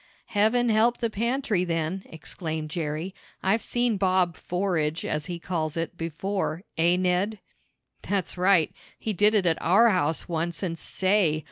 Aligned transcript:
"Heaven 0.33 0.69
help 0.69 0.97
the 0.97 1.11
pantry, 1.11 1.63
then!" 1.63 2.01
exclaimed 2.07 2.71
Jerry. 2.71 3.13
"I've 3.43 3.61
seen 3.61 3.97
Bob 3.97 4.35
'forage,' 4.35 5.05
as 5.05 5.27
he 5.27 5.37
calls 5.37 5.77
it, 5.77 5.95
before; 5.95 6.63
eh, 6.75 6.95
Ned?" 6.95 7.37
"That's 8.01 8.35
right. 8.35 8.71
He 8.97 9.13
did 9.13 9.35
it 9.35 9.45
at 9.45 9.61
our 9.61 9.89
house 9.89 10.27
once, 10.27 10.63
and 10.63 10.79
say! 10.79 11.39